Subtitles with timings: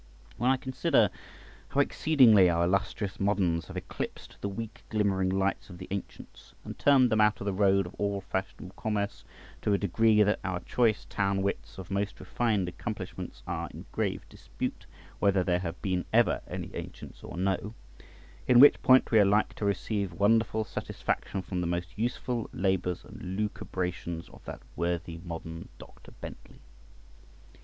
[0.37, 1.11] When I consider
[1.69, 6.75] how exceedingly our illustrious moderns have eclipsed the weak glimmering lights of the ancients, and
[6.79, 9.23] turned them out of the road of all fashionable commerce
[9.61, 14.27] to a degree that our choice town wits of most refined accomplishments are in grave
[14.27, 14.87] dispute
[15.19, 17.75] whether there have been ever any ancients or no;
[18.47, 23.03] in which point we are like to receive wonderful satisfaction from the most useful labours
[23.05, 26.09] and lucubrations of that worthy modern, Dr.
[26.21, 26.59] Bentley.